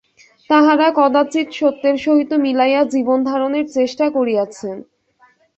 তাঁহারা 0.49 0.87
কদাচিৎ 0.95 1.47
সত্যের 1.53 1.95
সহিত 1.97 2.31
মিলাইয়া 2.45 2.81
জীবন-ধারণের 2.93 3.65
চেষ্টা 3.75 4.05
করিয়াছেন। 4.09 4.77